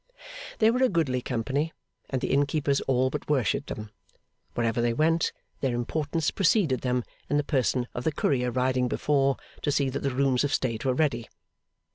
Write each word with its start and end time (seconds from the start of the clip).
They 0.57 0.71
were 0.71 0.81
a 0.81 0.89
goodly 0.89 1.21
company, 1.21 1.73
and 2.09 2.21
the 2.21 2.31
Innkeepers 2.33 2.81
all 2.87 3.11
but 3.11 3.29
worshipped 3.29 3.67
them. 3.67 3.91
Wherever 4.55 4.81
they 4.81 4.93
went, 4.95 5.31
their 5.59 5.75
importance 5.75 6.31
preceded 6.31 6.81
them 6.81 7.03
in 7.29 7.37
the 7.37 7.43
person 7.43 7.87
of 7.93 8.03
the 8.03 8.11
courier 8.11 8.49
riding 8.49 8.87
before, 8.87 9.37
to 9.61 9.71
see 9.71 9.91
that 9.91 9.99
the 10.01 10.09
rooms 10.09 10.43
of 10.43 10.51
state 10.55 10.85
were 10.85 10.95
ready. 10.95 11.29